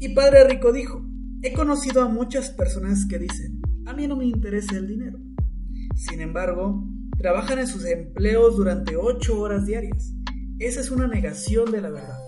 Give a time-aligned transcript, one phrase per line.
[0.00, 1.04] Y Padre Rico dijo,
[1.42, 5.18] he conocido a muchas personas que dicen, a mí no me interesa el dinero.
[5.96, 6.84] Sin embargo,
[7.18, 10.12] trabajan en sus empleos durante ocho horas diarias.
[10.60, 12.18] Esa es una negación de la verdad.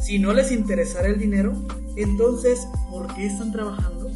[0.00, 1.52] Si no les interesara el dinero,
[1.96, 4.10] entonces, ¿por qué están trabajando?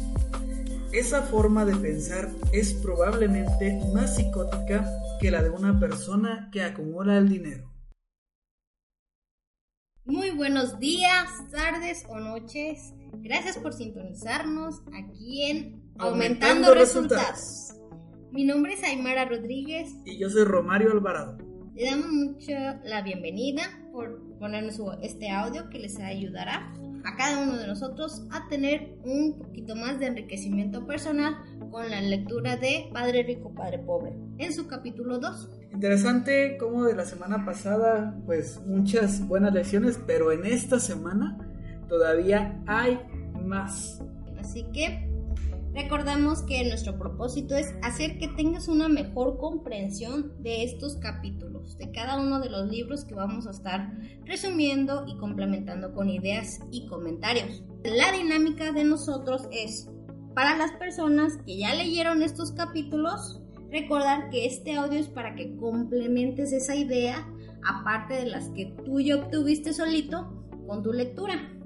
[0.91, 4.85] Esa forma de pensar es probablemente más psicótica
[5.21, 7.71] que la de una persona que acumula el dinero.
[10.03, 12.93] Muy buenos días, tardes o noches.
[13.21, 17.73] Gracias por sintonizarnos aquí en Aumentando, resultados.
[18.31, 19.89] Mi nombre es Aymara Rodríguez.
[20.05, 21.37] Y yo soy Romario Alvarado.
[21.75, 22.53] Le damos mucho
[22.83, 28.47] la bienvenida por ponernos este audio que les ayudará a cada uno de nosotros a
[28.47, 31.35] tener un poquito más de enriquecimiento personal
[31.71, 35.49] con la lectura de Padre Rico, Padre Pobre en su capítulo 2.
[35.73, 41.37] Interesante como de la semana pasada, pues muchas buenas lecciones, pero en esta semana
[41.87, 42.99] todavía hay
[43.43, 44.01] más.
[44.39, 45.09] Así que
[45.73, 51.91] recordamos que nuestro propósito es hacer que tengas una mejor comprensión de estos capítulos, de
[51.91, 53.93] cada uno de los libros que vamos a estar
[54.25, 57.63] resumiendo y complementando con ideas y comentarios.
[57.83, 59.89] La dinámica de nosotros es,
[60.33, 65.55] para las personas que ya leyeron estos capítulos, recordar que este audio es para que
[65.57, 67.27] complementes esa idea,
[67.67, 71.56] aparte de las que tú ya obtuviste solito con tu lectura.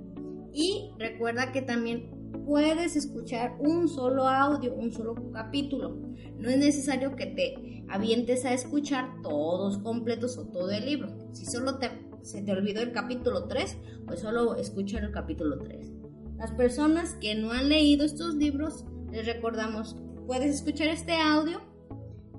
[0.53, 2.09] Y recuerda que también
[2.45, 5.97] puedes escuchar un solo audio, un solo capítulo.
[6.37, 11.09] No es necesario que te avientes a escuchar todos completos o todo el libro.
[11.31, 11.89] Si solo te,
[12.21, 15.91] se te olvidó el capítulo 3, pues solo escucha el capítulo 3.
[16.37, 21.61] Las personas que no han leído estos libros, les recordamos, puedes escuchar este audio,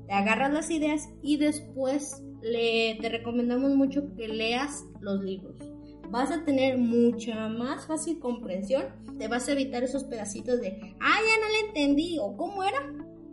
[0.06, 5.71] te agarras las ideas y después le, te recomendamos mucho que leas los libros
[6.12, 8.84] vas a tener mucha más fácil comprensión,
[9.18, 12.78] te vas a evitar esos pedacitos de, ah, ya no le entendí, o cómo era,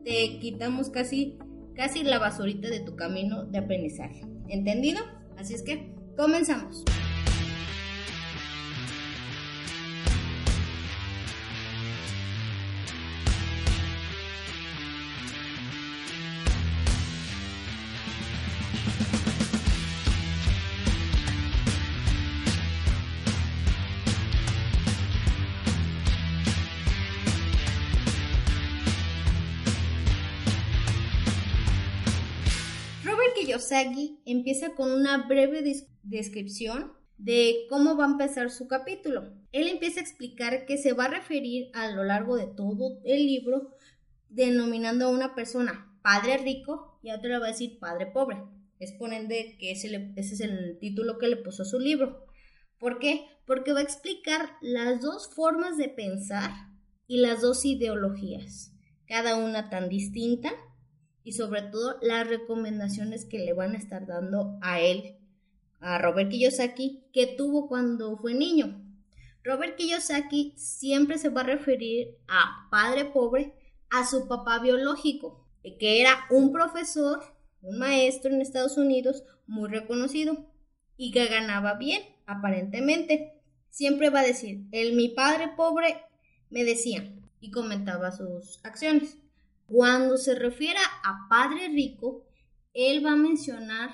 [0.05, 1.37] te quitamos casi,
[1.75, 4.21] casi la basurita de tu camino de aprendizaje.
[4.47, 5.01] ¿Entendido?
[5.37, 6.85] Así es que, comenzamos.
[33.59, 35.61] Kiyosaki empieza con una breve
[36.03, 39.33] descripción de cómo va a empezar su capítulo.
[39.51, 43.25] Él empieza a explicar que se va a referir a lo largo de todo el
[43.25, 43.75] libro
[44.29, 48.37] denominando a una persona padre rico y a otra va a decir padre pobre.
[48.79, 52.25] Es de que ese, ese es el título que le puso a su libro.
[52.79, 53.25] ¿Por qué?
[53.45, 56.51] Porque va a explicar las dos formas de pensar
[57.07, 58.71] y las dos ideologías,
[59.05, 60.53] cada una tan distinta
[61.29, 65.15] y sobre todo las recomendaciones que le van a estar dando a él,
[65.79, 68.83] a Robert Kiyosaki, que tuvo cuando fue niño.
[69.43, 73.53] Robert Kiyosaki siempre se va a referir a padre pobre
[73.91, 77.19] a su papá biológico, que era un profesor,
[77.61, 80.51] un maestro en Estados Unidos muy reconocido
[80.97, 83.39] y que ganaba bien, aparentemente.
[83.69, 86.01] Siempre va a decir, el mi padre pobre
[86.49, 89.19] me decía y comentaba sus acciones.
[89.69, 92.25] Cuando se refiere a padre rico,
[92.73, 93.91] él va a mencionar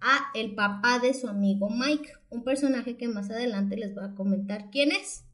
[0.00, 4.14] a el papá de su amigo Mike, un personaje que más adelante les va a
[4.14, 5.24] comentar quién es.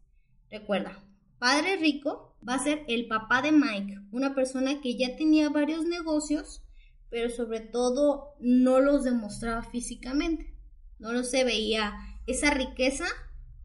[0.50, 1.04] Recuerda,
[1.38, 5.84] padre rico va a ser el papá de Mike, una persona que ya tenía varios
[5.84, 6.64] negocios,
[7.08, 10.52] pero sobre todo no los demostraba físicamente,
[10.98, 11.94] no se veía
[12.26, 13.06] esa riqueza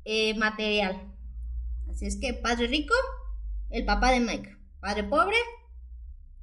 [0.05, 1.15] eh, material.
[1.89, 2.93] Así es que padre rico,
[3.71, 5.37] el papá de Mike, padre pobre,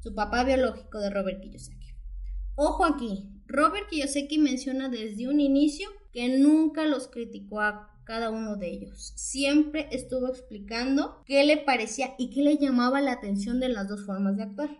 [0.01, 1.95] su papá biológico de Robert Kiyosaki.
[2.55, 8.57] Ojo aquí, Robert Kiyosaki menciona desde un inicio que nunca los criticó a cada uno
[8.57, 9.13] de ellos.
[9.17, 14.07] Siempre estuvo explicando qué le parecía y qué le llamaba la atención de las dos
[14.07, 14.71] formas de actuar.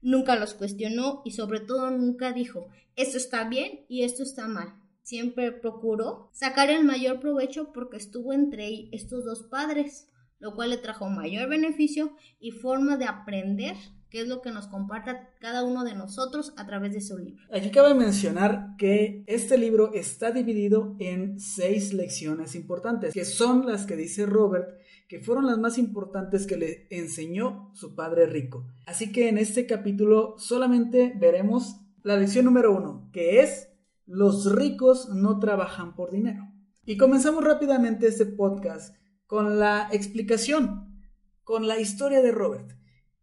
[0.00, 2.68] Nunca los cuestionó y sobre todo nunca dijo
[2.98, 4.74] esto está bien y esto está mal.
[5.02, 10.08] Siempre procuró sacar el mayor provecho porque estuvo entre estos dos padres,
[10.40, 13.76] lo cual le trajo mayor beneficio y forma de aprender
[14.10, 17.44] qué es lo que nos comparta cada uno de nosotros a través de su libro.
[17.52, 23.86] Aquí cabe mencionar que este libro está dividido en seis lecciones importantes, que son las
[23.86, 24.78] que dice Robert,
[25.08, 28.66] que fueron las más importantes que le enseñó su padre rico.
[28.86, 33.68] Así que en este capítulo solamente veremos la lección número uno, que es
[34.06, 36.48] los ricos no trabajan por dinero.
[36.84, 38.96] Y comenzamos rápidamente este podcast
[39.26, 41.02] con la explicación,
[41.44, 42.72] con la historia de Robert.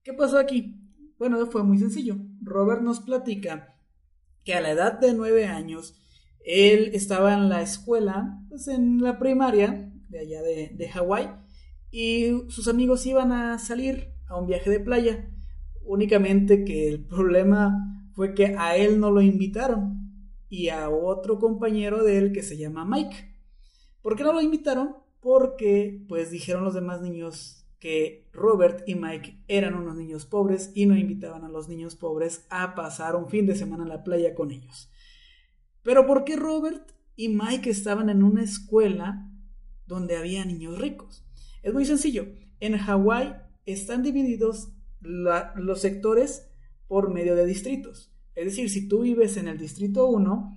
[0.03, 0.74] ¿Qué pasó aquí?
[1.17, 2.17] Bueno, fue muy sencillo.
[2.41, 3.75] Robert nos platica
[4.43, 5.95] que a la edad de nueve años,
[6.45, 11.29] él estaba en la escuela, pues en la primaria de allá de, Hawái,
[11.89, 15.29] y sus amigos iban a salir a un viaje de playa.
[15.83, 20.05] Únicamente que el problema fue que a él no lo invitaron
[20.49, 23.35] y a otro compañero de él que se llama Mike.
[24.01, 24.97] ¿Por qué no lo invitaron?
[25.21, 30.87] Porque pues dijeron los demás niños que Robert y Mike eran unos niños pobres y
[30.87, 34.33] no invitaban a los niños pobres a pasar un fin de semana en la playa
[34.33, 34.89] con ellos.
[35.83, 39.29] Pero ¿por qué Robert y Mike estaban en una escuela
[39.85, 41.27] donde había niños ricos?
[41.61, 42.25] Es muy sencillo.
[42.59, 43.35] En Hawái
[43.67, 46.49] están divididos los sectores
[46.87, 48.11] por medio de distritos.
[48.33, 50.55] Es decir, si tú vives en el distrito 1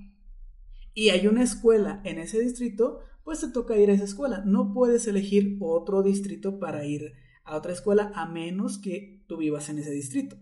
[0.94, 4.42] y hay una escuela en ese distrito, pues te toca ir a esa escuela.
[4.46, 7.12] No puedes elegir otro distrito para ir
[7.44, 10.38] a otra escuela a menos que tú vivas en ese distrito.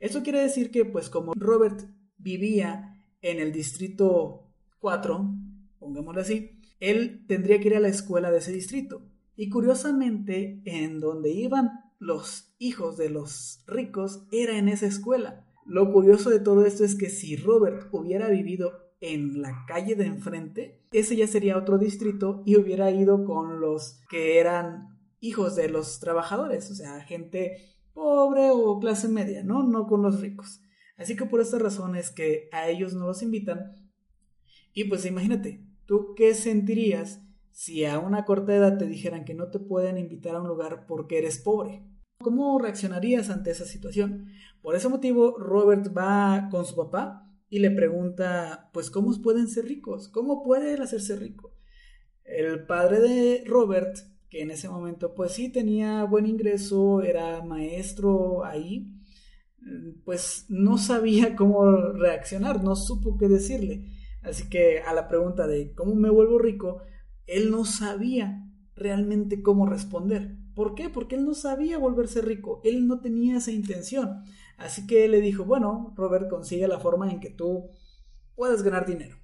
[0.00, 1.88] Eso quiere decir que, pues como Robert
[2.18, 4.50] vivía en el distrito
[4.80, 5.34] 4,
[5.78, 9.00] pongámoslo así, él tendría que ir a la escuela de ese distrito.
[9.34, 15.46] Y curiosamente, en donde iban los hijos de los ricos era en esa escuela.
[15.64, 20.06] Lo curioso de todo esto es que si Robert hubiera vivido en la calle de
[20.06, 25.68] enfrente, ese ya sería otro distrito y hubiera ido con los que eran hijos de
[25.68, 29.62] los trabajadores, o sea, gente pobre o clase media, ¿no?
[29.62, 30.60] No con los ricos.
[30.96, 33.90] Así que por esta razón es que a ellos no los invitan.
[34.72, 37.20] Y pues imagínate, ¿tú qué sentirías
[37.56, 40.84] si a una corta edad te dijeran que no te pueden invitar a un lugar
[40.86, 41.82] porque eres pobre.
[42.18, 44.26] ¿Cómo reaccionarías ante esa situación?
[44.60, 49.66] Por ese motivo, Robert va con su papá y le pregunta, pues, ¿cómo pueden ser
[49.66, 50.08] ricos?
[50.08, 51.54] ¿Cómo puede él hacerse rico?
[52.24, 53.96] El padre de Robert,
[54.28, 58.92] que en ese momento, pues sí tenía buen ingreso, era maestro ahí,
[60.04, 63.84] pues no sabía cómo reaccionar, no supo qué decirle.
[64.22, 66.82] Así que a la pregunta de cómo me vuelvo rico,
[67.26, 68.42] él no sabía
[68.74, 70.36] realmente cómo responder.
[70.54, 70.88] ¿Por qué?
[70.88, 74.24] Porque él no sabía volverse rico, él no tenía esa intención.
[74.56, 77.70] Así que le dijo, bueno, Robert, consigue la forma en que tú
[78.34, 79.16] puedas ganar dinero.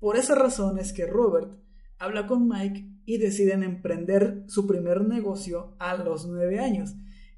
[0.00, 1.58] Por esa razón es que Robert
[1.98, 6.94] habla con Mike y deciden emprender su primer negocio a los nueve años,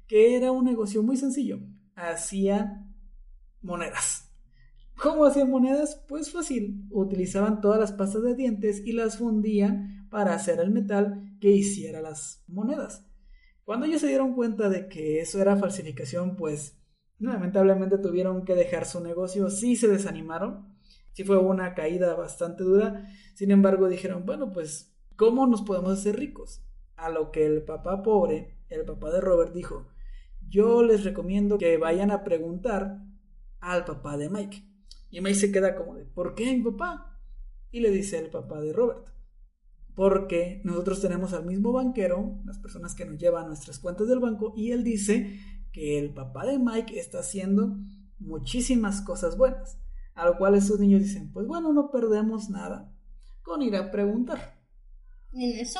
[0.07, 1.59] que era un negocio muy sencillo.
[1.95, 2.85] Hacía
[3.61, 4.31] monedas.
[5.01, 6.03] ¿Cómo hacían monedas?
[6.07, 6.85] Pues fácil.
[6.91, 12.01] Utilizaban todas las pastas de dientes y las fundían para hacer el metal que hiciera
[12.01, 13.07] las monedas.
[13.71, 16.77] Cuando ellos se dieron cuenta de que eso era falsificación, pues
[17.19, 19.49] lamentablemente tuvieron que dejar su negocio.
[19.49, 20.75] Sí se desanimaron.
[21.13, 23.07] Sí fue una caída bastante dura.
[23.33, 26.65] Sin embargo, dijeron, bueno, pues, ¿cómo nos podemos hacer ricos?
[26.97, 29.87] A lo que el papá pobre, el papá de Robert, dijo,
[30.49, 32.97] yo les recomiendo que vayan a preguntar
[33.61, 34.65] al papá de Mike.
[35.11, 37.21] Y May se queda como de, ¿por qué mi papá?
[37.71, 39.07] Y le dice el papá de Robert,
[39.95, 44.53] porque nosotros tenemos al mismo banquero, las personas que nos llevan nuestras cuentas del banco,
[44.55, 45.39] y él dice
[45.71, 47.77] que el papá de Mike está haciendo
[48.19, 49.77] muchísimas cosas buenas.
[50.13, 52.93] A lo cual esos niños dicen, pues bueno, no perdemos nada
[53.41, 54.59] con ir a preguntar.
[55.33, 55.79] En eso,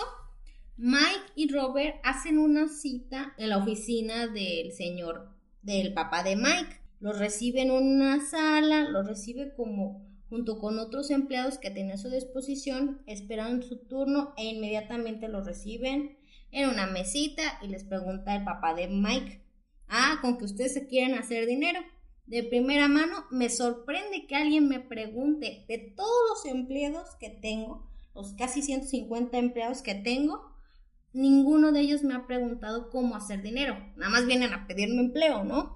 [0.78, 5.30] Mike y Robert hacen una cita en la oficina del señor,
[5.62, 6.80] del papá de Mike.
[7.00, 11.98] Los recibe en una sala, los recibe como junto con otros empleados que tienen a
[11.98, 16.18] su disposición, esperan su turno e inmediatamente los reciben
[16.52, 19.44] en una mesita y les pregunta el papá de Mike,
[19.90, 21.82] ah, con que ustedes se quieren hacer dinero.
[22.28, 27.92] De primera mano, me sorprende que alguien me pregunte de todos los empleados que tengo,
[28.16, 30.56] los casi 150 empleados que tengo,
[31.12, 33.76] ninguno de ellos me ha preguntado cómo hacer dinero.
[33.98, 35.76] Nada más vienen a pedirme empleo, ¿no?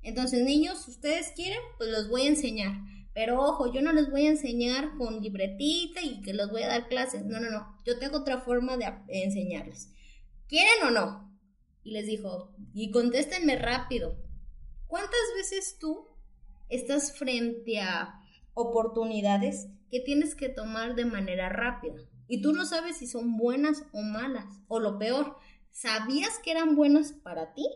[0.00, 2.72] Entonces, niños, ustedes quieren, pues los voy a enseñar.
[3.14, 6.68] Pero ojo, yo no les voy a enseñar con libretita y que les voy a
[6.68, 7.24] dar clases.
[7.24, 7.76] No, no, no.
[7.84, 9.92] Yo tengo otra forma de enseñarles.
[10.48, 11.32] ¿Quieren o no?
[11.82, 14.16] Y les dijo, y contéstenme rápido.
[14.86, 16.08] ¿Cuántas veces tú
[16.68, 18.20] estás frente a
[18.54, 21.96] oportunidades que tienes que tomar de manera rápida?
[22.28, 24.46] Y tú no sabes si son buenas o malas.
[24.68, 25.36] O lo peor,
[25.70, 27.68] ¿sabías que eran buenas para ti?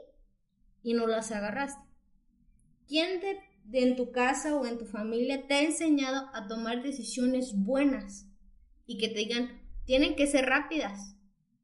[0.83, 1.85] Y no las agarraste.
[2.87, 3.39] ¿Quién de,
[3.73, 8.29] en tu casa o en tu familia te ha enseñado a tomar decisiones buenas
[8.87, 11.17] y que te digan, tienen que ser rápidas?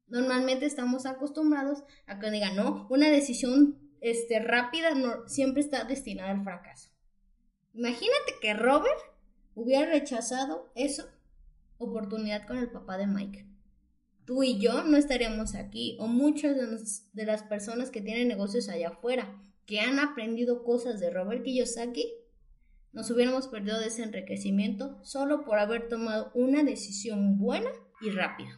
[0.07, 6.31] Normalmente estamos acostumbrados a que digan, no, una decisión este, rápida no, siempre está destinada
[6.31, 6.89] al fracaso.
[7.73, 8.99] Imagínate que Robert
[9.55, 11.05] hubiera rechazado esa
[11.77, 13.47] oportunidad con el papá de Mike.
[14.25, 16.55] tú y yo no estaríamos aquí, o muchas
[17.13, 22.13] de, las personas que tienen negocios allá afuera, que han aprendido cosas de Robert Kiyosaki,
[22.91, 27.69] nos hubiéramos perdido de ese enriquecimiento solo por haber tomado una decisión buena
[28.01, 28.51] y rápida.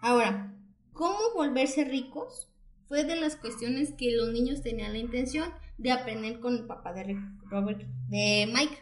[0.00, 0.56] Ahora,
[0.92, 2.48] ¿cómo volverse ricos?
[2.86, 6.92] Fue de las cuestiones que los niños tenían la intención de aprender con el papá
[6.92, 7.16] de
[7.50, 8.78] Robert, de Mike.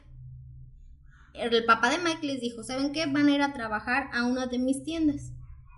[1.35, 3.07] El papá de Mike les dijo, ¿saben qué?
[3.07, 5.33] Van a ir a trabajar a una de mis tiendas.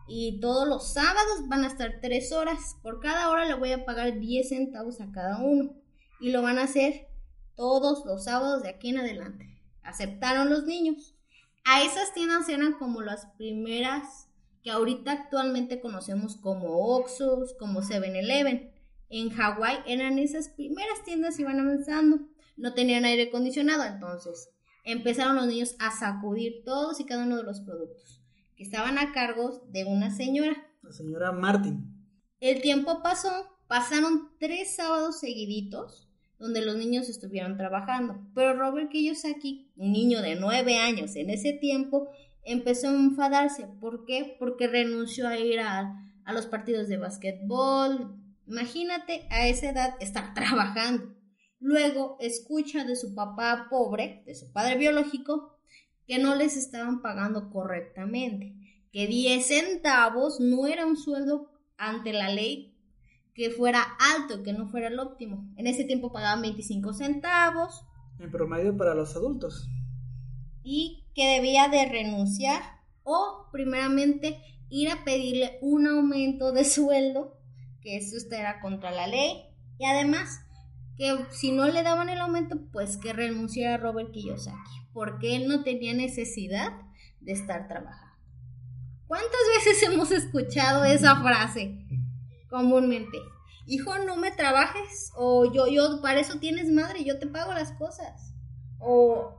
[0.09, 2.77] Y todos los sábados van a estar tres horas.
[2.83, 5.82] Por cada hora le voy a pagar 10 centavos a cada uno.
[6.23, 7.09] Y lo van a hacer
[7.57, 9.61] todos los sábados de aquí en adelante.
[9.83, 11.17] Aceptaron los niños.
[11.65, 14.29] A esas tiendas eran como las primeras
[14.63, 18.71] que ahorita actualmente conocemos como Oxxos, como 7-Eleven.
[19.09, 22.21] En Hawái eran esas primeras tiendas y iban avanzando.
[22.57, 24.49] No tenían aire acondicionado, entonces
[24.85, 28.23] empezaron los niños a sacudir todos y cada uno de los productos
[28.57, 30.69] que estaban a cargo de una señora.
[30.83, 32.07] La señora Martin.
[32.39, 36.12] El tiempo pasó, pasaron tres sábados seguiditos
[36.43, 38.21] donde los niños estuvieron trabajando.
[38.35, 42.11] Pero Robert Kiyosaki, un niño de nueve años en ese tiempo,
[42.43, 43.69] empezó a enfadarse.
[43.81, 44.35] ¿Por qué?
[44.41, 45.95] Porque renunció a ir a,
[46.25, 48.17] a los partidos de básquetbol.
[48.49, 51.15] Imagínate a esa edad estar trabajando.
[51.61, 55.61] Luego escucha de su papá pobre, de su padre biológico,
[56.09, 58.57] que no les estaban pagando correctamente,
[58.91, 62.72] que 10 centavos no era un sueldo ante la ley
[63.35, 63.83] que fuera
[64.15, 65.51] alto, que no fuera el óptimo.
[65.57, 67.85] En ese tiempo pagaban 25 centavos.
[68.19, 69.69] En promedio para los adultos.
[70.63, 72.63] Y que debía de renunciar
[73.05, 77.39] o primeramente ir a pedirle un aumento de sueldo,
[77.81, 79.45] que eso era contra la ley.
[79.79, 80.41] Y además
[80.97, 85.49] que si no le daban el aumento, pues que renunciara a Robert Kiyosaki, porque él
[85.49, 86.73] no tenía necesidad
[87.21, 88.13] de estar trabajando.
[89.07, 91.82] ¿Cuántas veces hemos escuchado esa frase?
[92.53, 93.19] Comúnmente.
[93.67, 95.11] Hijo, no me trabajes.
[95.17, 98.35] O yo, yo, para eso tienes madre, yo te pago las cosas.
[98.79, 99.35] O,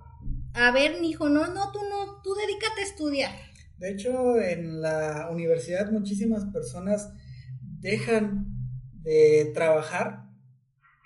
[0.53, 3.31] a ver, hijo, no, no, tú no, tú dedícate a estudiar.
[3.77, 7.13] De hecho, en la universidad muchísimas personas
[7.79, 8.47] dejan
[9.03, 10.23] de trabajar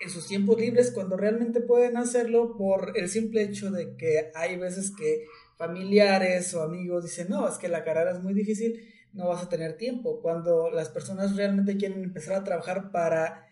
[0.00, 4.56] en sus tiempos libres cuando realmente pueden hacerlo por el simple hecho de que hay
[4.56, 5.24] veces que
[5.56, 8.80] familiares o amigos dicen, no, es que la carrera es muy difícil
[9.12, 10.20] no vas a tener tiempo.
[10.20, 13.46] Cuando las personas realmente quieren empezar a trabajar para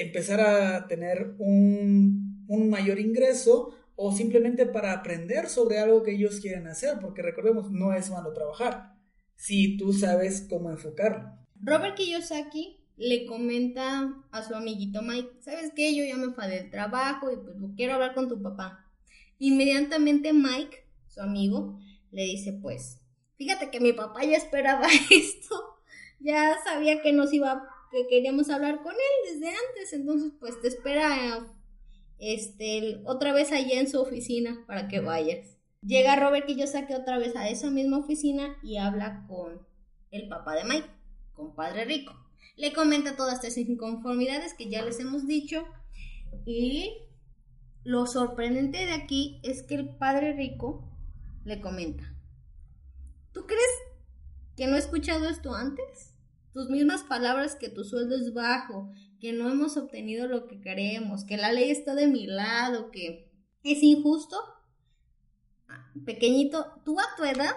[0.00, 6.40] empezar a tener un, un mayor ingreso o simplemente para aprender sobre algo que ellos
[6.40, 8.94] quieren hacer, porque recordemos, no es malo trabajar
[9.36, 11.38] si tú sabes cómo enfocarlo.
[11.60, 15.94] Robert Kiyosaki le comenta a su amiguito Mike, ¿sabes qué?
[15.94, 18.84] Yo ya me enfadé del trabajo y pues quiero hablar con tu papá.
[19.38, 21.78] Inmediatamente Mike, su amigo,
[22.10, 23.00] le dice, pues,
[23.36, 25.80] Fíjate que mi papá ya esperaba esto,
[26.20, 30.68] ya sabía que nos iba, que queríamos hablar con él desde antes, entonces pues te
[30.68, 31.46] espera
[32.18, 35.56] este, otra vez allá en su oficina para que vayas.
[35.82, 39.66] Llega Robert y yo saqué otra vez a esa misma oficina y habla con
[40.10, 40.88] el papá de Mike,
[41.34, 42.14] con Padre Rico.
[42.56, 45.66] Le comenta todas estas inconformidades que ya les hemos dicho
[46.46, 46.92] y
[47.82, 50.90] lo sorprendente de aquí es que el Padre Rico
[51.44, 52.13] le comenta,
[53.34, 53.66] ¿Tú crees
[54.56, 56.14] que no he escuchado esto antes?
[56.52, 61.24] Tus mismas palabras que tu sueldo es bajo, que no hemos obtenido lo que queremos,
[61.24, 63.32] que la ley está de mi lado, que
[63.64, 64.36] es injusto.
[66.06, 67.54] Pequeñito, tú a tu edad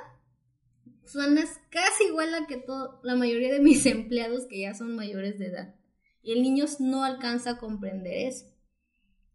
[1.05, 2.65] suenas casi igual a que
[3.03, 5.75] la mayoría de mis empleados que ya son mayores de edad.
[6.23, 8.47] Y el niño no alcanza a comprender eso.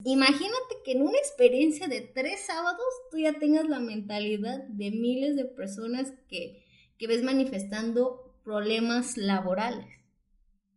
[0.04, 5.36] Imagínate que en una experiencia de tres sábados tú ya tengas la mentalidad de miles
[5.36, 6.64] de personas que,
[6.98, 9.86] que ves manifestando problemas laborales,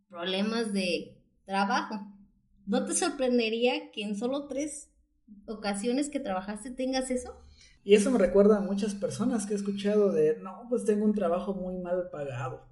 [0.09, 1.95] problemas de trabajo.
[2.67, 4.89] ¿No te sorprendería que en solo tres
[5.47, 7.35] ocasiones que trabajaste tengas eso?
[7.83, 11.13] Y eso me recuerda a muchas personas que he escuchado de, no, pues tengo un
[11.13, 12.67] trabajo muy mal pagado.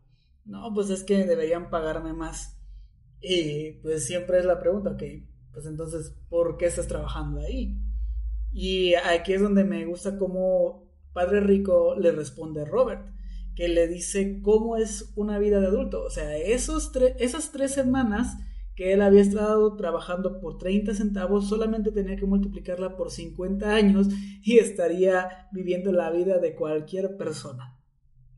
[0.46, 2.58] No, pues es que deberían pagarme más.
[3.22, 5.04] Y pues siempre es la pregunta, ok,
[5.54, 7.78] pues entonces, ¿por qué estás trabajando ahí?
[8.52, 13.08] Y aquí es donde me gusta cómo Padre Rico le responde a Robert,
[13.56, 16.04] que le dice cómo es una vida de adulto.
[16.04, 18.38] O sea, esos esas tres semanas
[18.76, 24.08] que él había estado trabajando por 30 centavos, solamente tenía que multiplicarla por 50 años
[24.42, 27.78] y estaría viviendo la vida de cualquier persona.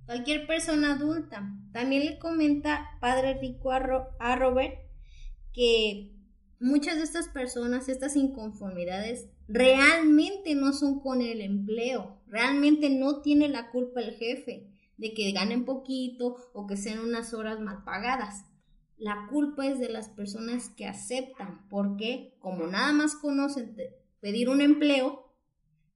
[0.05, 1.50] Cualquier persona adulta.
[1.72, 4.75] También le comenta Padre Rico a Robert
[5.53, 6.14] que
[6.59, 13.47] muchas de estas personas, estas inconformidades, realmente no son con el empleo, realmente no tiene
[13.47, 18.45] la culpa el jefe, de que ganen poquito o que sean unas horas mal pagadas.
[18.97, 23.75] La culpa es de las personas que aceptan, porque como nada más conocen
[24.21, 25.25] pedir un empleo,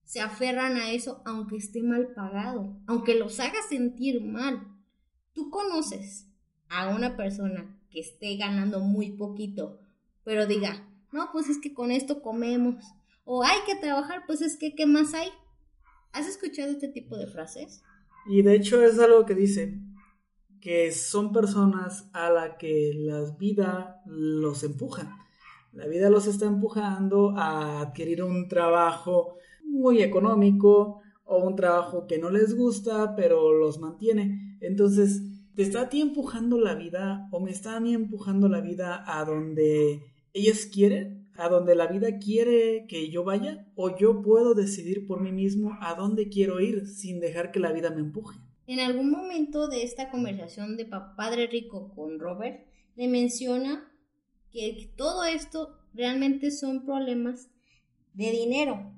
[0.04, 4.68] se aferran a eso aunque esté mal pagado, aunque los haga sentir mal.
[5.34, 6.28] Tú conoces
[6.68, 9.80] a una persona que esté ganando muy poquito,
[10.30, 12.76] pero diga, no, pues es que con esto comemos,
[13.26, 15.30] o hay que trabajar, pues es que, ¿qué más hay?
[16.14, 17.82] ¿Has escuchado este tipo de frases?
[18.28, 19.80] Y de hecho es algo que dice
[20.62, 25.18] que son personas a la que la vida los empuja.
[25.74, 29.34] La vida los está empujando a adquirir un trabajo
[29.66, 34.60] muy económico o un trabajo que no les gusta, pero los mantiene.
[34.62, 35.24] Entonces,
[35.56, 39.04] ¿te está a ti empujando la vida o me está a mí empujando la vida
[39.08, 41.30] a donde ellos quieren?
[41.36, 43.66] ¿A donde la vida quiere que yo vaya?
[43.76, 47.72] ¿O yo puedo decidir por mí mismo a dónde quiero ir sin dejar que la
[47.72, 48.38] vida me empuje?
[48.68, 53.92] En algún momento de esta conversación de Padre Rico con Robert, le menciona
[54.52, 57.50] que todo esto realmente son problemas
[58.14, 58.94] de dinero.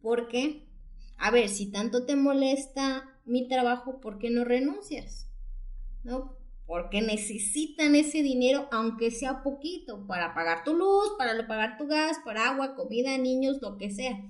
[0.00, 0.68] Porque,
[1.16, 5.28] a ver, si tanto te molesta mi trabajo, ¿por qué no renuncias?
[6.04, 6.37] ¿No?
[6.68, 12.18] Porque necesitan ese dinero, aunque sea poquito, para pagar tu luz, para pagar tu gas,
[12.26, 14.20] para agua, comida, niños, lo que sea.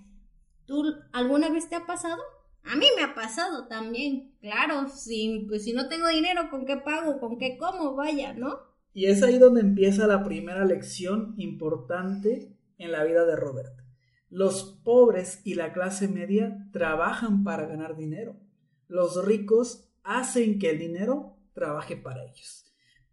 [0.64, 2.22] ¿Tú alguna vez te ha pasado?
[2.62, 6.76] A mí me ha pasado también, claro, si, pues si no tengo dinero, ¿con qué
[6.76, 7.18] pago?
[7.18, 7.96] ¿Con qué como?
[7.96, 8.60] Vaya, ¿no?
[8.92, 13.74] Y es ahí donde empieza la primera lección importante en la vida de Robert.
[14.30, 18.36] Los pobres y la clase media trabajan para ganar dinero.
[18.86, 22.64] Los ricos hacen que el dinero trabaje para ellos.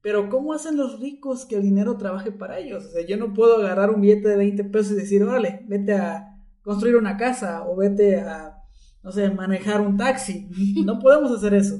[0.02, 2.86] Pero ¿cómo hacen los ricos que el dinero trabaje para ellos?
[2.86, 5.94] O sea, yo no puedo agarrar un billete de 20 pesos y decir, vale, vete
[5.94, 8.58] a construir una casa o vete a,
[9.04, 10.48] no sé, manejar un taxi.
[10.86, 11.80] No podemos hacer eso.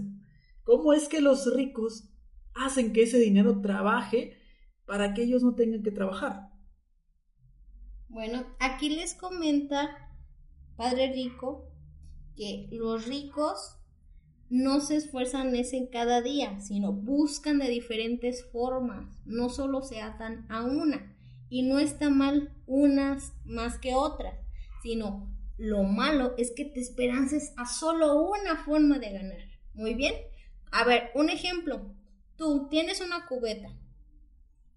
[0.64, 2.10] ¿Cómo es que los ricos
[2.56, 4.38] hacen que ese dinero trabaje
[4.86, 6.50] para que ellos no tengan que trabajar.
[8.08, 10.10] Bueno, aquí les comenta
[10.78, 11.72] Padre Rico
[12.36, 13.78] que los ricos
[14.50, 20.46] no se esfuerzan en cada día, sino buscan de diferentes formas, no solo se atan
[20.50, 21.16] a una.
[21.50, 24.36] Y no está mal unas más que otras,
[24.82, 29.46] sino lo malo es que te esperances a solo una forma de ganar.
[29.74, 30.14] Muy bien.
[30.72, 31.94] A ver, un ejemplo.
[32.36, 33.70] Tú tienes una cubeta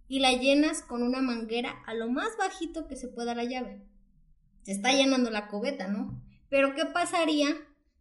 [0.07, 3.83] y la llenas con una manguera a lo más bajito que se pueda la llave.
[4.63, 6.23] Se está llenando la cubeta, ¿no?
[6.49, 7.49] Pero ¿qué pasaría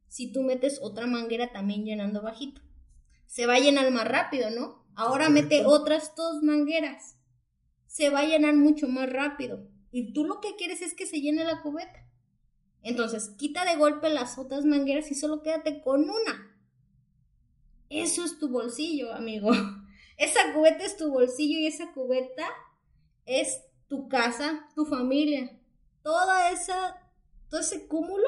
[0.07, 2.61] si tú metes otra manguera también llenando bajito?
[3.25, 4.85] Se va a llenar más rápido, ¿no?
[4.95, 7.17] Ahora mete otras dos mangueras.
[7.85, 9.67] Se va a llenar mucho más rápido.
[9.91, 12.07] Y tú lo que quieres es que se llene la cubeta.
[12.81, 16.57] Entonces, quita de golpe las otras mangueras y solo quédate con una.
[17.89, 19.51] Eso es tu bolsillo, amigo.
[20.17, 22.47] Esa cubeta es tu bolsillo y esa cubeta
[23.27, 25.59] es tu casa, tu familia.
[26.01, 26.97] Toda esa,
[27.49, 28.27] todo ese cúmulo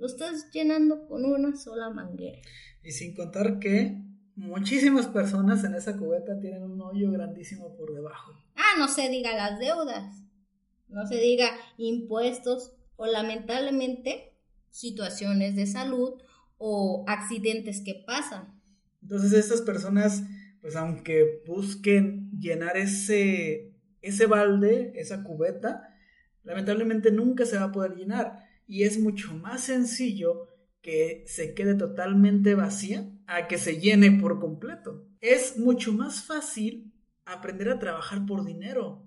[0.00, 2.38] lo estás llenando con una sola manguera.
[2.82, 4.02] Y sin contar que
[4.34, 8.32] muchísimas personas en esa cubeta tienen un hoyo grandísimo por debajo.
[8.56, 10.22] Ah, no se diga las deudas,
[10.88, 14.32] no se diga impuestos o lamentablemente
[14.70, 16.14] situaciones de salud
[16.56, 18.58] o accidentes que pasan.
[19.02, 20.22] Entonces estas personas,
[20.62, 25.94] pues aunque busquen llenar ese, ese balde, esa cubeta,
[26.42, 28.49] lamentablemente nunca se va a poder llenar.
[28.70, 30.46] Y es mucho más sencillo
[30.80, 35.08] que se quede totalmente vacía a que se llene por completo.
[35.20, 39.04] Es mucho más fácil aprender a trabajar por dinero.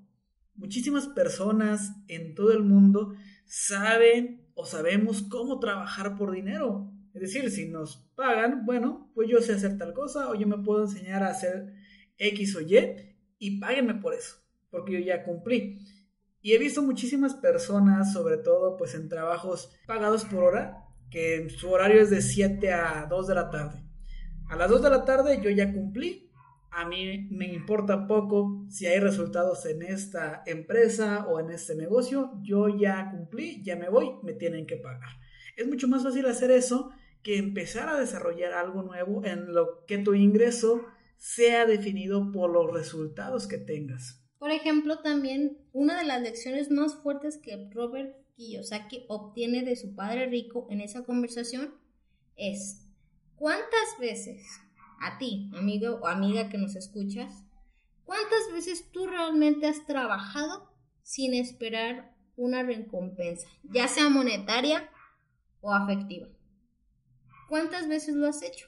[0.55, 6.91] Muchísimas personas en todo el mundo saben o sabemos cómo trabajar por dinero.
[7.13, 10.57] Es decir, si nos pagan, bueno, pues yo sé hacer tal cosa o yo me
[10.57, 11.73] puedo enseñar a hacer
[12.17, 14.35] X o Y y páguenme por eso,
[14.69, 15.79] porque yo ya cumplí.
[16.43, 21.71] Y he visto muchísimas personas, sobre todo pues en trabajos pagados por hora, que su
[21.71, 23.81] horario es de 7 a 2 de la tarde.
[24.49, 26.29] A las 2 de la tarde yo ya cumplí.
[26.69, 32.33] A mí me importa poco si hay resultados en esta empresa o en este negocio.
[32.41, 35.11] Yo ya cumplí, ya me voy, me tienen que pagar.
[35.55, 39.97] Es mucho más fácil hacer eso que empezar a desarrollar algo nuevo en lo que
[39.99, 40.81] tu ingreso
[41.15, 44.22] sea definido por los resultados que tengas.
[44.43, 49.95] Por ejemplo, también una de las lecciones más fuertes que Robert Kiyosaki obtiene de su
[49.95, 51.73] padre rico en esa conversación
[52.35, 52.85] es
[53.37, 54.45] ¿cuántas veces
[54.99, 57.45] a ti, amigo o amiga que nos escuchas,
[58.03, 60.69] cuántas veces tú realmente has trabajado
[61.03, 64.89] sin esperar una recompensa, ya sea monetaria
[65.61, 66.27] o afectiva?
[67.47, 68.67] ¿Cuántas veces lo has hecho?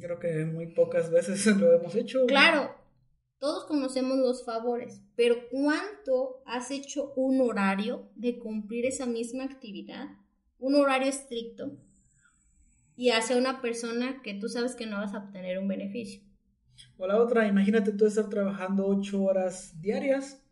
[0.00, 2.26] Creo que muy pocas veces lo hemos hecho.
[2.26, 2.74] Claro,
[3.38, 10.08] todos conocemos los favores, pero ¿cuánto has hecho un horario de cumplir esa misma actividad?
[10.58, 11.76] Un horario estricto
[12.96, 16.22] y hacia una persona que tú sabes que no vas a obtener un beneficio.
[16.98, 20.42] O la otra, imagínate tú estar trabajando ocho horas diarias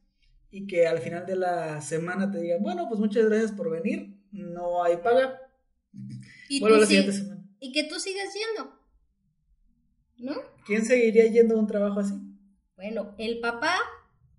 [0.51, 4.21] y que al final de la semana te digan, bueno, pues muchas gracias por venir,
[4.31, 5.41] no hay paga.
[6.49, 7.45] Y, Vuelvo tú la sí- siguiente semana.
[7.61, 8.73] y que tú sigas yendo.
[10.19, 10.35] ¿No?
[10.67, 12.15] ¿Quién seguiría yendo a un trabajo así?
[12.77, 13.77] Bueno, el papá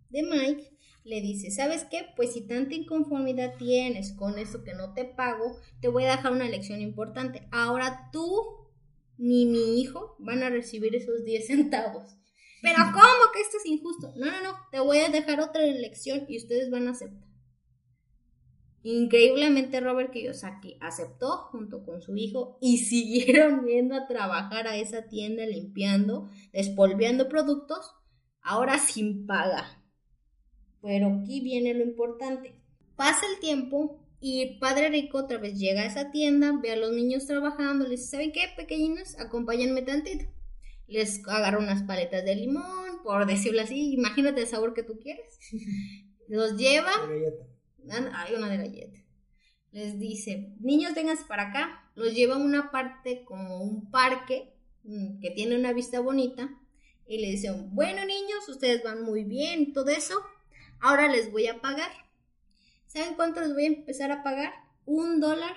[0.10, 0.72] de Mike
[1.04, 2.08] le dice, ¿sabes qué?
[2.16, 6.32] Pues si tanta inconformidad tienes con eso que no te pago, te voy a dejar
[6.32, 7.48] una lección importante.
[7.52, 8.66] Ahora tú
[9.18, 12.18] ni mi hijo van a recibir esos 10 centavos.
[12.62, 14.14] Pero ¿cómo que esto es injusto?
[14.18, 17.30] No, no, no, te voy a dejar otra lección y ustedes van a aceptar.
[18.84, 25.08] Increíblemente Robert Kiyosaki aceptó junto con su hijo y siguieron yendo a trabajar a esa
[25.08, 27.96] tienda limpiando, despolveando productos,
[28.46, 29.82] ahora sin paga.
[30.82, 32.56] Pero aquí viene lo importante.
[32.96, 36.94] Pasa el tiempo y Padre Rico otra vez llega a esa tienda, ve a los
[36.94, 39.20] niños trabajando, les dice, ¿saben qué, pequeñinos?
[39.20, 40.26] Acompáñenme tantito.
[40.88, 45.40] Les agarra unas paletas de limón, por decirlo así, imagínate el sabor que tú quieres.
[46.28, 46.92] Los lleva
[47.90, 49.00] hay una de galleta.
[49.72, 51.92] Les dice, niños, vénganse para acá.
[51.96, 54.54] Los lleva a una parte como un parque
[54.84, 56.50] mm, que tiene una vista bonita.
[57.08, 60.16] Y le dice, bueno niños, ustedes van muy bien todo eso.
[60.80, 61.92] Ahora les voy a pagar.
[62.88, 64.54] ¿Saben cuánto les voy a empezar a pagar?
[64.86, 65.56] Un dólar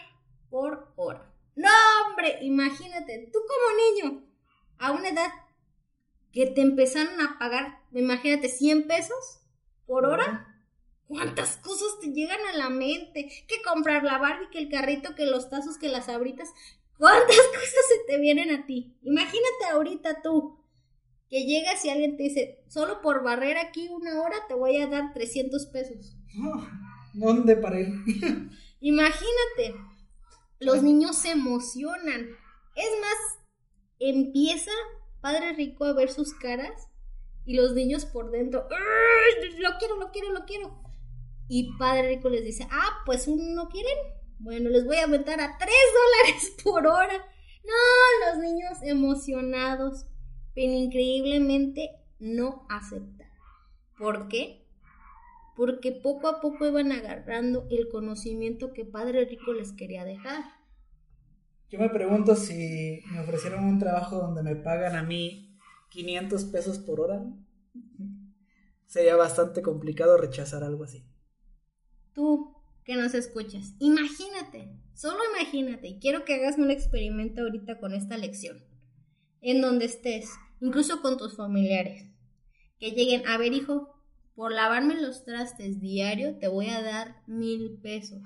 [0.51, 1.33] por hora.
[1.55, 1.69] No,
[2.07, 4.25] hombre, imagínate, tú como niño,
[4.79, 5.31] a una edad
[6.33, 9.41] que te empezaron a pagar, imagínate, 100 pesos
[9.87, 10.45] por hora.
[11.07, 13.29] ¿Cuántas cosas te llegan a la mente?
[13.49, 16.51] Que comprar la Barbie, que el carrito, que los tazos, que las abritas.
[16.99, 18.95] ¿Cuántas cosas se te vienen a ti?
[19.03, 20.59] Imagínate ahorita tú
[21.29, 24.87] que llegas y alguien te dice, solo por barrer aquí una hora te voy a
[24.87, 26.17] dar 300 pesos.
[27.14, 27.88] ¿Dónde para ir?
[28.81, 29.75] Imagínate,
[30.61, 32.29] los niños se emocionan.
[32.75, 33.38] Es más,
[33.99, 34.71] empieza
[35.21, 36.88] Padre Rico a ver sus caras
[37.45, 40.83] y los niños por dentro, "Ay, lo quiero, lo quiero, lo quiero.
[41.49, 43.97] Y Padre Rico les dice, ah, pues no quieren.
[44.38, 47.17] Bueno, les voy a aumentar a 3 dólares por hora.
[47.64, 50.07] No, los niños emocionados,
[50.59, 53.29] pero increíblemente no aceptan.
[53.97, 54.66] ¿Por qué?
[55.55, 60.42] Porque poco a poco iban agarrando el conocimiento que Padre Rico les quería dejar.
[61.71, 65.57] Yo me pregunto si me ofrecieron un trabajo donde me pagan a mí
[65.90, 67.25] 500 pesos por hora.
[68.87, 71.05] Sería bastante complicado rechazar algo así.
[72.14, 77.94] Tú que nos escuchas, imagínate, solo imagínate, y quiero que hagas un experimento ahorita con
[77.94, 78.64] esta lección,
[79.40, 82.11] en donde estés, incluso con tus familiares,
[82.79, 83.94] que lleguen, a ver hijo,
[84.35, 88.23] por lavarme los trastes diario te voy a dar mil pesos.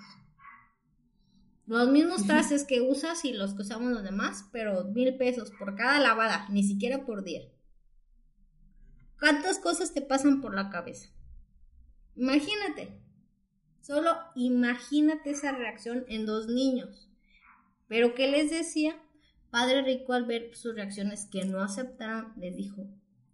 [1.67, 5.75] Los mismos trastes que usas y los que usamos los demás, pero mil pesos por
[5.75, 7.49] cada lavada, ni siquiera por día.
[9.19, 11.09] ¿Cuántas cosas te pasan por la cabeza?
[12.17, 13.01] Imagínate.
[13.81, 17.09] Solo imagínate esa reacción en dos niños.
[17.89, 19.02] Pero ¿qué les decía?
[19.53, 22.87] Padre Rico al ver sus reacciones que no aceptaron, les dijo,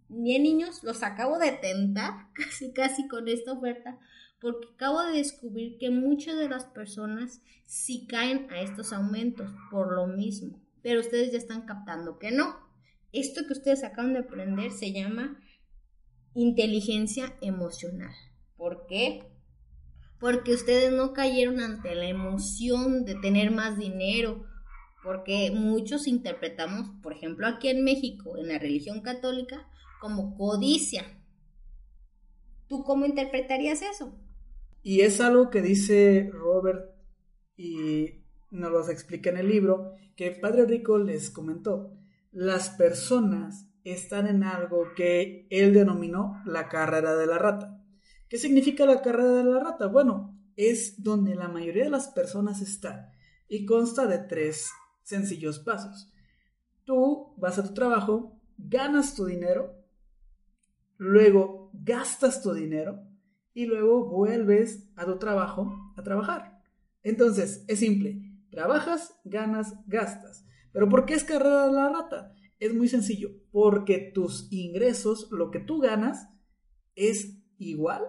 [0.09, 3.97] bien niños, los acabo de tentar casi casi con esta oferta
[4.41, 9.93] porque acabo de descubrir que muchas de las personas sí caen a estos aumentos por
[9.95, 12.53] lo mismo, pero ustedes ya están captando que no.
[13.13, 15.41] Esto que ustedes acaban de aprender se llama
[16.35, 18.13] inteligencia emocional.
[18.57, 19.23] ¿Por qué?
[20.19, 24.48] Porque ustedes no cayeron ante la emoción de tener más dinero,
[25.03, 29.67] porque muchos interpretamos, por ejemplo, aquí en México, en la religión católica,
[30.01, 31.03] como codicia.
[32.67, 34.17] ¿Tú cómo interpretarías eso?
[34.83, 36.95] Y es algo que dice Robert
[37.57, 41.93] y nos lo explica en el libro, que Padre Rico les comentó.
[42.31, 47.83] Las personas están en algo que él denominó la carrera de la rata.
[48.27, 49.87] ¿Qué significa la carrera de la rata?
[49.87, 53.11] Bueno, es donde la mayoría de las personas está
[53.47, 54.69] y consta de tres
[55.03, 56.11] sencillos pasos.
[56.83, 59.75] Tú vas a tu trabajo, ganas tu dinero,
[60.97, 63.03] luego gastas tu dinero
[63.53, 66.61] y luego vuelves a tu trabajo a trabajar.
[67.03, 70.45] Entonces, es simple, trabajas, ganas, gastas.
[70.71, 72.35] Pero ¿por qué es carrera de la rata?
[72.59, 76.29] Es muy sencillo, porque tus ingresos, lo que tú ganas,
[76.95, 78.03] es igual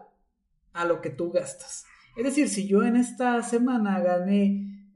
[0.72, 1.84] a lo que tú gastas.
[2.16, 4.88] Es decir, si yo en esta semana gané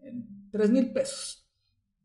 [0.50, 1.43] 3 mil pesos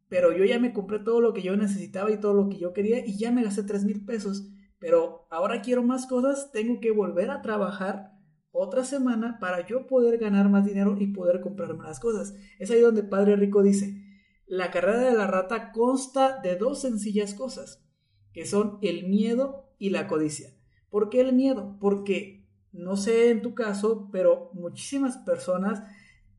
[0.09, 2.73] pero yo ya me compré todo lo que yo necesitaba y todo lo que yo
[2.73, 6.91] quería y ya me gasté tres mil pesos, pero ahora quiero más cosas, tengo que
[6.91, 8.13] volver a trabajar
[8.51, 12.33] otra semana para yo poder ganar más dinero y poder comprarme las cosas.
[12.57, 14.03] Es ahí donde Padre Rico dice,
[14.47, 17.85] la carrera de la rata consta de dos sencillas cosas,
[18.33, 20.49] que son el miedo y la codicia.
[20.89, 21.77] ¿Por qué el miedo?
[21.79, 25.83] Porque, no sé en tu caso, pero muchísimas personas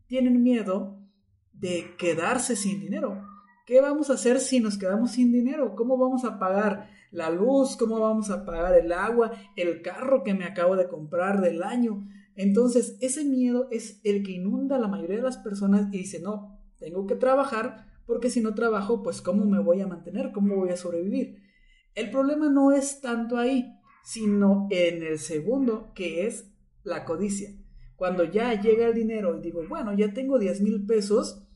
[0.06, 0.98] tienen miedo
[1.52, 3.22] de quedarse sin dinero.
[3.66, 5.74] ¿Qué vamos a hacer si nos quedamos sin dinero?
[5.76, 7.76] ¿Cómo vamos a pagar la luz?
[7.76, 9.32] ¿Cómo vamos a pagar el agua?
[9.56, 12.06] ¿El carro que me acabo de comprar del año?
[12.36, 16.20] Entonces, ese miedo es el que inunda a la mayoría de las personas y dice,
[16.20, 20.32] no, tengo que trabajar porque si no trabajo, pues ¿cómo me voy a mantener?
[20.32, 21.42] ¿Cómo voy a sobrevivir?
[21.94, 26.50] El problema no es tanto ahí, sino en el segundo, que es
[26.82, 27.50] la codicia.
[27.94, 31.46] Cuando ya llega el dinero y digo, bueno, ya tengo 10 mil pesos,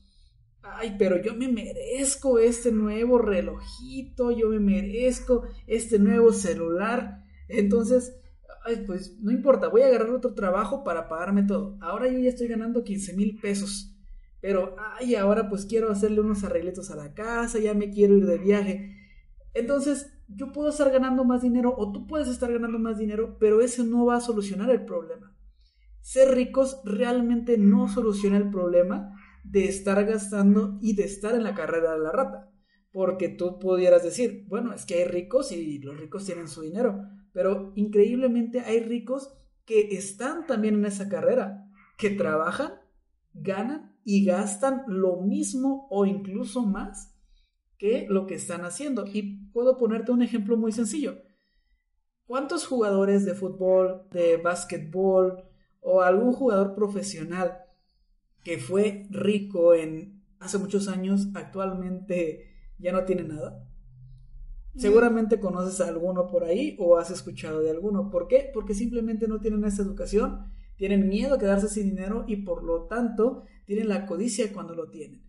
[0.73, 7.23] ay, pero yo me merezco este nuevo relojito, yo me merezco este nuevo celular.
[7.47, 8.19] Entonces,
[8.65, 11.77] ay, pues no importa, voy a agarrar otro trabajo para pagarme todo.
[11.81, 13.91] Ahora yo ya estoy ganando 15 mil pesos.
[14.41, 18.25] Pero, ay, ahora pues quiero hacerle unos arreglitos a la casa, ya me quiero ir
[18.25, 18.95] de viaje.
[19.53, 23.61] Entonces, yo puedo estar ganando más dinero o tú puedes estar ganando más dinero, pero
[23.61, 25.35] eso no va a solucionar el problema.
[26.01, 29.15] Ser ricos realmente no soluciona el problema
[29.49, 32.51] de estar gastando y de estar en la carrera de la rata.
[32.91, 37.03] Porque tú pudieras decir, bueno, es que hay ricos y los ricos tienen su dinero,
[37.33, 39.33] pero increíblemente hay ricos
[39.65, 42.73] que están también en esa carrera, que trabajan,
[43.33, 47.13] ganan y gastan lo mismo o incluso más
[47.77, 49.05] que lo que están haciendo.
[49.05, 51.17] Y puedo ponerte un ejemplo muy sencillo.
[52.25, 55.43] ¿Cuántos jugadores de fútbol, de básquetbol
[55.81, 57.64] o algún jugador profesional
[58.45, 63.67] que fue rico en hace muchos años, actualmente ya no tiene nada.
[64.77, 68.11] Seguramente conoces a alguno por ahí o has escuchado de alguno.
[68.11, 68.51] ¿Por qué?
[68.53, 72.83] Porque simplemente no tienen esa educación, tienen miedo a quedarse sin dinero y por lo
[72.83, 75.23] tanto tienen la codicia cuando lo tienen.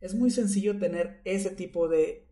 [0.00, 2.28] Es muy sencillo tener ese tipo de,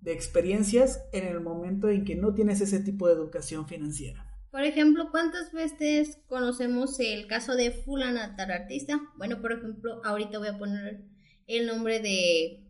[0.00, 4.35] de experiencias en el momento en que no tienes ese tipo de educación financiera.
[4.50, 9.00] Por ejemplo, ¿cuántas veces conocemos el caso de fulana artista?
[9.16, 11.04] Bueno, por ejemplo, ahorita voy a poner
[11.46, 12.64] el nombre de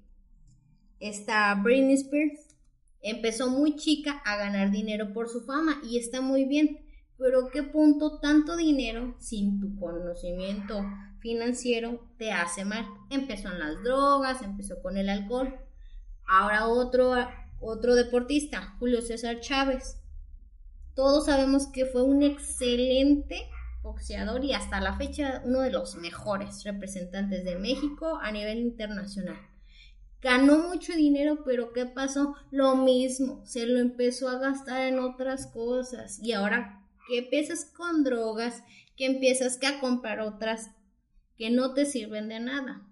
[0.99, 2.57] esta Britney Spears.
[3.03, 6.79] Empezó muy chica a ganar dinero por su fama y está muy bien.
[7.19, 10.85] Pero ¿qué punto tanto dinero sin tu conocimiento
[11.21, 12.85] financiero te hace mal?
[13.11, 15.55] Empezó en las drogas, empezó con el alcohol.
[16.27, 17.15] Ahora otro,
[17.61, 20.03] otro deportista, Julio César Chávez
[20.97, 23.49] todos sabemos que fue un excelente
[23.83, 29.37] boxeador y hasta la fecha uno de los mejores representantes de México a nivel internacional.
[30.23, 32.35] Ganó mucho dinero, pero ¿qué pasó?
[32.51, 38.03] Lo mismo, se lo empezó a gastar en otras cosas y ahora que empiezas con
[38.03, 38.65] drogas,
[38.97, 40.71] que empiezas a comprar otras
[41.37, 42.86] que no te sirven de nada.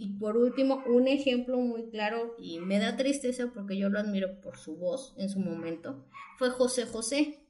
[0.00, 4.40] Y por último, un ejemplo muy claro y me da tristeza porque yo lo admiro
[4.40, 6.06] por su voz en su momento,
[6.38, 7.44] fue José José,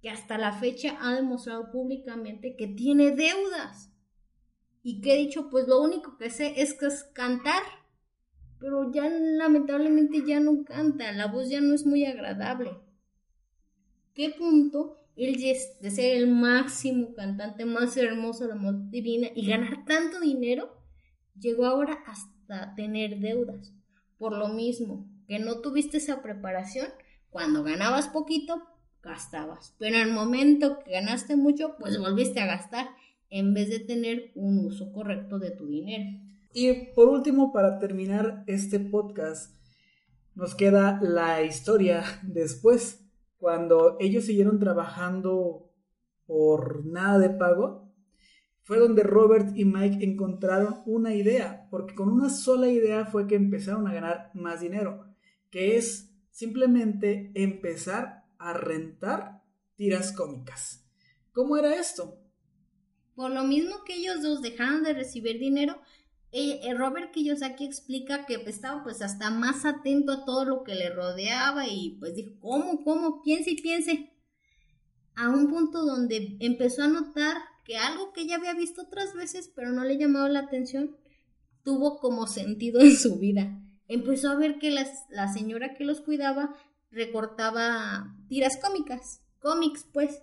[0.00, 3.92] que hasta la fecha ha demostrado públicamente que tiene deudas.
[4.82, 7.62] Y que he dicho, pues lo único que sé es que es cantar.
[8.58, 12.72] Pero ya lamentablemente ya no canta, la voz ya no es muy agradable.
[14.12, 19.46] ¿Qué punto él de ser el máximo cantante más hermoso de la voz divina y
[19.46, 20.81] ganar tanto dinero?
[21.38, 23.72] Llegó ahora hasta tener deudas.
[24.18, 26.88] Por lo mismo, que no tuviste esa preparación,
[27.30, 28.62] cuando ganabas poquito,
[29.02, 29.74] gastabas.
[29.78, 32.88] Pero el momento que ganaste mucho, pues volviste a gastar
[33.30, 36.04] en vez de tener un uso correcto de tu dinero.
[36.52, 39.56] Y por último, para terminar este podcast,
[40.34, 43.00] nos queda la historia después,
[43.38, 45.70] cuando ellos siguieron trabajando
[46.26, 47.81] por nada de pago
[48.62, 53.34] fue donde Robert y Mike encontraron una idea, porque con una sola idea fue que
[53.34, 55.06] empezaron a ganar más dinero,
[55.50, 59.42] que es simplemente empezar a rentar
[59.74, 60.84] tiras cómicas.
[61.32, 62.18] ¿Cómo era esto?
[63.14, 65.80] Por lo mismo que ellos dos dejaron de recibir dinero,
[66.30, 70.74] eh, eh, Robert Kiyosaki explica que estaba pues hasta más atento a todo lo que
[70.74, 73.22] le rodeaba y pues dijo, ¿cómo, cómo?
[73.22, 74.14] Piense y piense.
[75.14, 79.50] A un punto donde empezó a notar que algo que ya había visto otras veces,
[79.54, 80.96] pero no le llamaba la atención,
[81.62, 83.58] tuvo como sentido en su vida.
[83.88, 86.54] Empezó a ver que la señora que los cuidaba
[86.92, 90.22] recortaba tiras cómicas, cómics pues,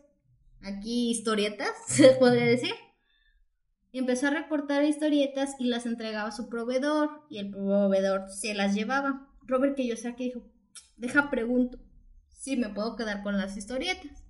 [0.61, 2.73] aquí historietas, se podría decir.
[3.91, 8.75] empezó a recortar historietas y las entregaba a su proveedor y el proveedor se las
[8.75, 9.27] llevaba.
[9.41, 10.43] Robert Kiyosaki dijo,
[10.97, 11.79] deja pregunto
[12.29, 14.23] si me puedo quedar con las historietas.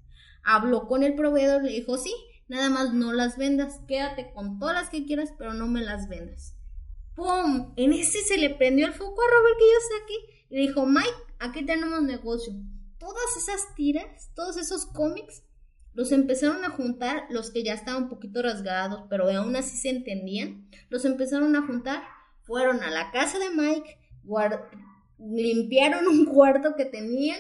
[0.43, 2.13] Habló con el proveedor, le dijo, sí,
[2.49, 6.09] nada más no las vendas, quédate con todas las que quieras, pero no me las
[6.09, 6.55] vendas.
[7.15, 7.73] ¡Pum!
[7.77, 11.09] En ese se le prendió el foco a Robert Kiyosaki y le dijo, Mike,
[11.39, 12.53] aquí tenemos negocio.
[12.97, 15.43] Todas esas tiras, todos esos cómics,
[15.93, 19.89] los empezaron a juntar, los que ya estaban un poquito rasgados, pero aún así se
[19.89, 22.03] entendían, los empezaron a juntar,
[22.41, 23.97] fueron a la casa de Mike,
[25.19, 27.39] limpiaron un cuarto que tenían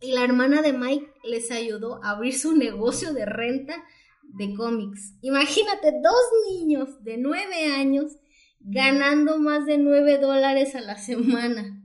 [0.00, 3.84] y la hermana de Mike les ayudó a abrir su negocio de renta
[4.34, 5.14] de cómics.
[5.22, 8.16] Imagínate dos niños de nueve años
[8.60, 11.82] ganando más de nueve dólares a la semana.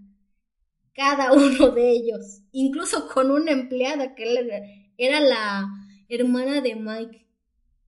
[0.94, 2.42] Cada uno de ellos.
[2.52, 4.26] Incluso con una empleada que
[4.98, 5.68] era la
[6.10, 7.28] hermana de Mike.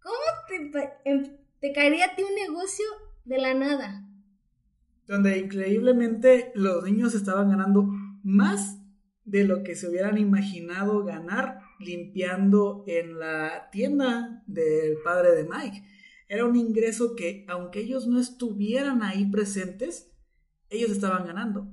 [0.01, 0.15] ¿Cómo
[0.47, 2.85] te, em, te caería a ti un negocio
[3.25, 4.07] de la nada?
[5.07, 7.87] Donde increíblemente los niños estaban ganando
[8.23, 8.79] más
[9.25, 15.83] de lo que se hubieran imaginado ganar limpiando en la tienda del padre de Mike.
[16.27, 20.12] Era un ingreso que, aunque ellos no estuvieran ahí presentes,
[20.69, 21.67] ellos estaban ganando.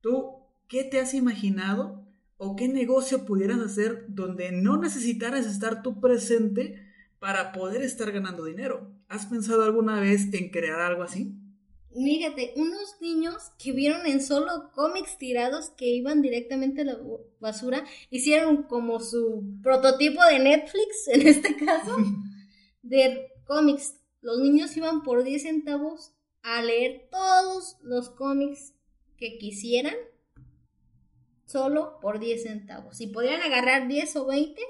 [0.00, 0.32] ¿Tú
[0.68, 6.86] qué te has imaginado o qué negocio pudieras hacer donde no necesitaras estar tú presente
[7.18, 8.90] para poder estar ganando dinero?
[9.08, 11.41] ¿Has pensado alguna vez en crear algo así?
[11.94, 16.98] Mírate, unos niños que vieron en solo cómics tirados que iban directamente a la
[17.38, 21.96] basura, hicieron como su prototipo de Netflix, en este caso,
[22.82, 23.98] de cómics.
[24.20, 28.74] Los niños iban por 10 centavos a leer todos los cómics
[29.16, 29.94] que quisieran,
[31.46, 33.00] solo por 10 centavos.
[33.00, 34.60] Y podrían agarrar 10 o 20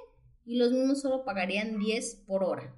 [0.44, 2.74] y los niños solo pagarían 10 por hora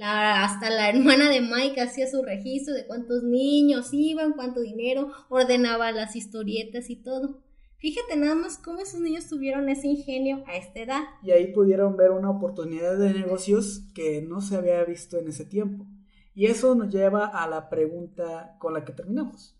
[0.00, 5.92] hasta la hermana de Mike hacía su registro de cuántos niños iban, cuánto dinero, ordenaba
[5.92, 7.42] las historietas y todo.
[7.78, 11.02] Fíjate nada más cómo esos niños tuvieron ese ingenio a esta edad.
[11.22, 15.44] Y ahí pudieron ver una oportunidad de negocios que no se había visto en ese
[15.44, 15.86] tiempo.
[16.34, 19.56] Y eso nos lleva a la pregunta con la que terminamos.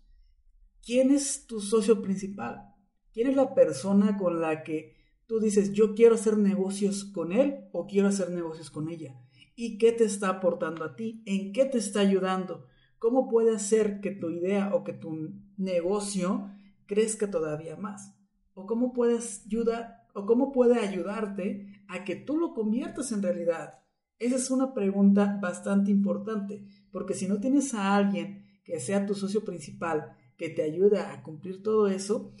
[0.85, 2.73] ¿Quién es tu socio principal?
[3.13, 7.69] ¿Quién es la persona con la que tú dices yo quiero hacer negocios con él
[7.71, 9.15] o quiero hacer negocios con ella?
[9.61, 12.65] Y qué te está aportando a ti, en qué te está ayudando,
[12.97, 16.49] cómo puede hacer que tu idea o que tu negocio
[16.85, 18.15] crezca todavía más,
[18.53, 23.79] o cómo puedes ayudar o cómo puede ayudarte a que tú lo conviertas en realidad.
[24.17, 29.13] Esa es una pregunta bastante importante, porque si no tienes a alguien que sea tu
[29.13, 32.33] socio principal, que te ayude a cumplir todo eso,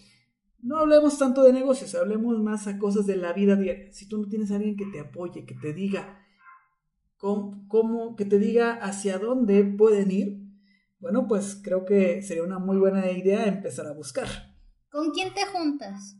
[0.61, 3.91] no hablemos tanto de negocios, hablemos más a cosas de la vida diaria.
[3.91, 6.18] Si tú no tienes a alguien que te apoye, que te diga,
[7.19, 10.39] cómo, que te diga hacia dónde pueden ir,
[10.99, 14.27] bueno, pues creo que sería una muy buena idea empezar a buscar.
[14.89, 16.17] ¿Con quién te juntas?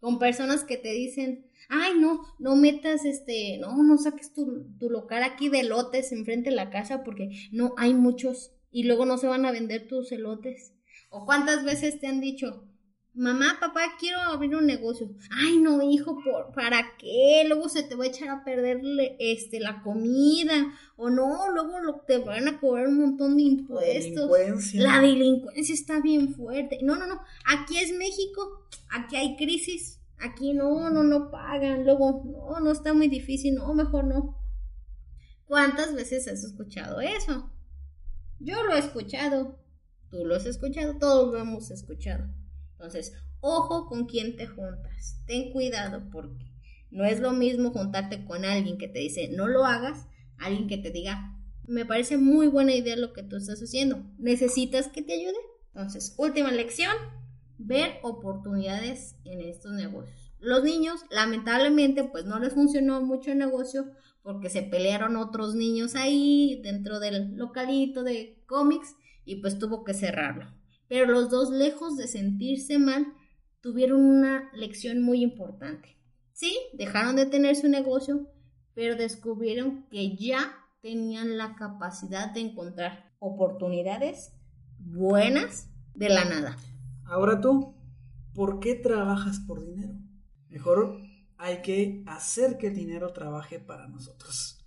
[0.00, 4.90] Con personas que te dicen, ay, no, no metas este, no, no saques tu, tu
[4.90, 9.18] local aquí de lotes enfrente de la casa porque no hay muchos y luego no
[9.18, 10.74] se van a vender tus elotes.
[11.10, 12.69] ¿O cuántas veces te han dicho,
[13.20, 15.10] Mamá, papá, quiero abrir un negocio.
[15.30, 17.44] Ay, no, hijo, ¿por, ¿para qué?
[17.46, 18.80] Luego se te va a echar a perder
[19.18, 20.72] este, la comida.
[20.96, 24.30] O no, luego te van a cobrar un montón de impuestos.
[24.72, 26.78] La delincuencia está bien fuerte.
[26.82, 27.20] No, no, no.
[27.44, 28.66] Aquí es México.
[28.88, 30.00] Aquí hay crisis.
[30.18, 31.84] Aquí no, no, no pagan.
[31.84, 33.54] Luego, no, no está muy difícil.
[33.54, 34.38] No, mejor no.
[35.44, 37.52] ¿Cuántas veces has escuchado eso?
[38.38, 39.58] Yo lo he escuchado.
[40.08, 40.96] Tú lo has escuchado.
[40.96, 42.39] Todos lo hemos escuchado.
[42.80, 45.20] Entonces, ojo con quién te juntas.
[45.26, 46.50] Ten cuidado porque
[46.90, 50.06] no es lo mismo juntarte con alguien que te dice no lo hagas,
[50.38, 54.02] alguien que te diga me parece muy buena idea lo que tú estás haciendo.
[54.16, 55.36] ¿Necesitas que te ayude?
[55.74, 56.96] Entonces, última lección,
[57.58, 60.32] ver oportunidades en estos negocios.
[60.38, 63.90] Los niños, lamentablemente, pues no les funcionó mucho el negocio
[64.22, 69.92] porque se pelearon otros niños ahí dentro del localito de cómics y pues tuvo que
[69.92, 70.46] cerrarlo
[70.90, 73.06] pero los dos, lejos de sentirse mal,
[73.60, 75.96] tuvieron una lección muy importante.
[76.32, 78.26] Sí, dejaron de tener su negocio,
[78.74, 84.32] pero descubrieron que ya tenían la capacidad de encontrar oportunidades
[84.80, 86.56] buenas de la nada.
[87.04, 87.76] Ahora tú,
[88.34, 89.94] ¿por qué trabajas por dinero?
[90.48, 91.02] Mejor
[91.38, 94.66] hay que hacer que el dinero trabaje para nosotros.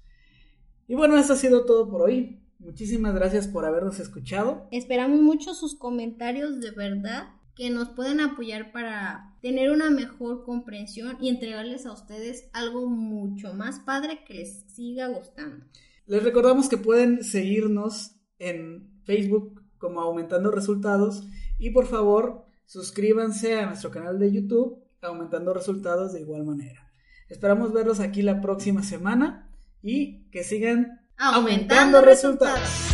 [0.87, 2.42] Y bueno, eso ha sido todo por hoy.
[2.59, 4.67] Muchísimas gracias por habernos escuchado.
[4.71, 11.17] Esperamos mucho sus comentarios de verdad que nos pueden apoyar para tener una mejor comprensión
[11.19, 15.65] y entregarles a ustedes algo mucho más padre que les siga gustando.
[16.07, 21.27] Les recordamos que pueden seguirnos en Facebook como Aumentando Resultados
[21.59, 26.91] y por favor suscríbanse a nuestro canal de YouTube Aumentando Resultados de igual manera.
[27.29, 29.49] Esperamos verlos aquí la próxima semana
[29.81, 32.92] y que sigan aumentando, resultados.